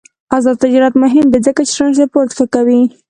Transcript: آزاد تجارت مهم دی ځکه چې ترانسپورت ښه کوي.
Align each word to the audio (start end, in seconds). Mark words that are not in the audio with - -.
آزاد 0.35 0.57
تجارت 0.63 0.93
مهم 1.03 1.25
دی 1.31 1.39
ځکه 1.47 1.61
چې 1.67 1.73
ترانسپورت 1.75 2.29
ښه 2.37 2.45
کوي. 2.53 2.81